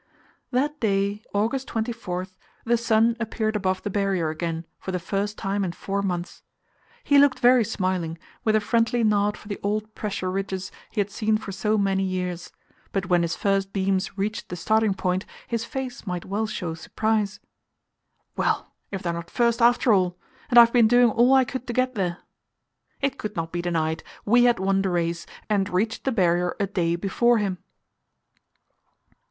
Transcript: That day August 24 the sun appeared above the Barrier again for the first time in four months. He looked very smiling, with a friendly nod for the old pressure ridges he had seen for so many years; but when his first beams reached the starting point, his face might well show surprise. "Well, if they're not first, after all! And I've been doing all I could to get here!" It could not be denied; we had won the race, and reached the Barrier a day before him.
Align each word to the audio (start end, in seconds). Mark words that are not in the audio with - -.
That 0.49 0.79
day 0.79 1.21
August 1.31 1.67
24 1.67 2.25
the 2.65 2.75
sun 2.75 3.15
appeared 3.19 3.55
above 3.55 3.83
the 3.83 3.91
Barrier 3.91 4.29
again 4.31 4.65
for 4.79 4.91
the 4.91 4.97
first 4.97 5.37
time 5.37 5.63
in 5.63 5.73
four 5.73 6.01
months. 6.01 6.41
He 7.03 7.19
looked 7.19 7.37
very 7.37 7.63
smiling, 7.63 8.17
with 8.43 8.55
a 8.55 8.61
friendly 8.61 9.03
nod 9.03 9.37
for 9.37 9.47
the 9.47 9.59
old 9.61 9.93
pressure 9.93 10.31
ridges 10.31 10.71
he 10.89 11.01
had 11.01 11.11
seen 11.11 11.37
for 11.37 11.51
so 11.51 11.77
many 11.77 12.01
years; 12.01 12.51
but 12.91 13.09
when 13.09 13.21
his 13.21 13.35
first 13.35 13.73
beams 13.73 14.17
reached 14.17 14.49
the 14.49 14.55
starting 14.55 14.95
point, 14.95 15.27
his 15.47 15.65
face 15.65 16.07
might 16.07 16.25
well 16.25 16.47
show 16.47 16.73
surprise. 16.73 17.39
"Well, 18.35 18.73
if 18.89 19.03
they're 19.03 19.13
not 19.13 19.29
first, 19.29 19.61
after 19.61 19.93
all! 19.93 20.17
And 20.49 20.57
I've 20.57 20.73
been 20.73 20.87
doing 20.87 21.11
all 21.11 21.35
I 21.35 21.45
could 21.45 21.67
to 21.67 21.73
get 21.73 21.95
here!" 21.95 22.17
It 23.01 23.19
could 23.19 23.35
not 23.35 23.51
be 23.51 23.61
denied; 23.61 24.01
we 24.25 24.45
had 24.45 24.57
won 24.57 24.81
the 24.81 24.89
race, 24.89 25.27
and 25.47 25.69
reached 25.69 26.05
the 26.05 26.11
Barrier 26.11 26.55
a 26.59 26.65
day 26.65 26.95
before 26.95 27.37
him. 27.37 27.59